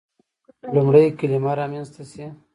لومړی 0.75 1.05
کلمه 1.19 1.51
رامنځته 1.59 2.03
شي. 2.11 2.25